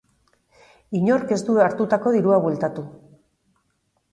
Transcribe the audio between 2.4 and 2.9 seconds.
bueltatu.